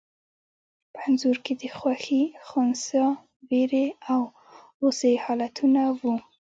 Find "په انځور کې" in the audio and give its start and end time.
0.93-1.53